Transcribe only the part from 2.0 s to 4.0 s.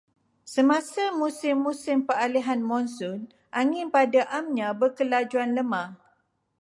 peralihan monsun, angin